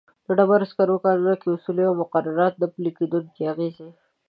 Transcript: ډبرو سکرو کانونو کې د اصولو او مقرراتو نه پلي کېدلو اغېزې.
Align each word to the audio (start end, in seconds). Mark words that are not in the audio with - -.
ډبرو 0.37 0.65
سکرو 0.71 0.95
کانونو 1.05 1.33
کې 1.39 1.45
د 1.47 1.51
اصولو 1.57 1.81
او 1.89 1.93
مقرراتو 2.01 2.59
نه 2.61 2.67
پلي 2.73 2.91
کېدلو 2.97 3.31
اغېزې. 3.51 3.89